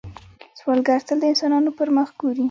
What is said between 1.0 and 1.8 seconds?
تل د انسانانو